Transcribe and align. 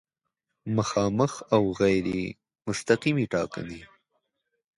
مخامخ 0.75 1.33
او 1.55 1.63
غیر 1.79 2.07
مستقیمې 2.67 3.25
ټاکنې 3.33 3.81